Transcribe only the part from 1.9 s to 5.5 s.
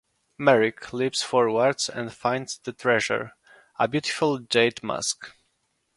and finds the treasure: a beautiful jade mask.